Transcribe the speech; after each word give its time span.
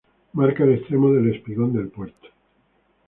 Marca 0.33 0.63
el 0.63 0.71
extremo 0.73 1.13
del 1.13 1.31
espigón 1.35 1.73
del 1.73 1.89
puerto. 1.89 2.27